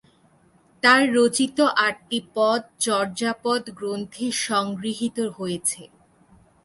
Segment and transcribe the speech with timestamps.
[0.83, 1.57] তাঁর রচিত
[1.87, 5.81] আটটি পদ চর্যাপদ গ্রন্থে সংগৃহীত হয়েছে।